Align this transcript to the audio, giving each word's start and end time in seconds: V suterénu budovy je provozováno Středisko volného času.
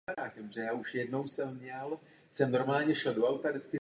V 0.01 0.03
suterénu 0.13 0.77
budovy 0.77 0.97
je 0.97 1.07
provozováno 1.07 1.99
Středisko 2.31 2.65
volného 3.13 3.41
času. 3.41 3.69